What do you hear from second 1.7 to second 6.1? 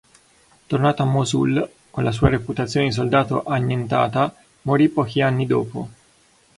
con la sua reputazione di soldato annientata, morì pochi anni dopo.